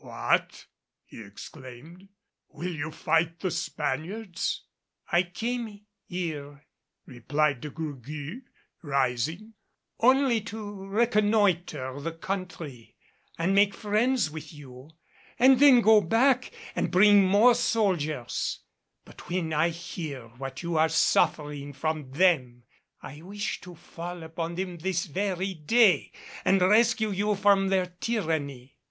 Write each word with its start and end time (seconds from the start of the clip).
"What!" 0.03 0.65
he 1.05 1.21
exclaimed, 1.23 2.09
"will 2.49 2.73
you 2.73 2.89
fight 2.89 3.39
the 3.41 3.51
Spaniards?" 3.51 4.63
"I 5.11 5.21
came 5.21 5.85
here," 6.07 6.65
replied 7.05 7.61
De 7.61 7.69
Gourgues, 7.69 8.41
rising, 8.81 9.53
"only 9.99 10.41
to 10.41 10.87
reconnoitre 10.87 12.01
the 12.01 12.13
country 12.13 12.95
and 13.37 13.53
make 13.53 13.75
friends 13.75 14.31
with 14.31 14.51
you, 14.51 14.89
and 15.37 15.59
then 15.59 15.81
go 15.81 16.01
back 16.01 16.51
and 16.75 16.89
bring 16.89 17.23
more 17.27 17.53
soldiers; 17.53 18.61
but 19.05 19.29
when 19.29 19.53
I 19.53 19.69
hear 19.69 20.29
what 20.29 20.63
you 20.63 20.77
are 20.79 20.89
suffering 20.89 21.73
from 21.73 22.09
them 22.13 22.63
I 23.03 23.21
wish 23.21 23.61
to 23.61 23.75
fall 23.75 24.23
upon 24.23 24.55
them 24.55 24.79
this 24.79 25.05
very 25.05 25.53
day, 25.53 26.11
and 26.43 26.59
rescue 26.59 27.11
you 27.11 27.35
from 27.35 27.67
their 27.67 27.85
tyranny." 27.85 28.77